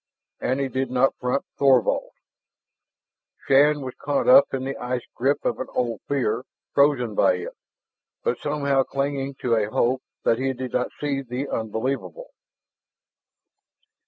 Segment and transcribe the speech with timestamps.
[0.39, 2.09] And he did not front Thorvald.
[3.45, 6.43] Shann was caught up in the ice grip of an old fear,
[6.73, 7.55] frozen by it,
[8.23, 12.31] but somehow clinging to a hope that he did not see the unbelievable.